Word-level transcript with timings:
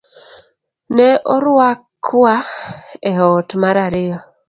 Ne 0.95 1.07
orwakwa 1.35 2.33
e 3.09 3.11
ot 3.33 3.49
mar 3.61 3.75
ariyo 3.85 4.17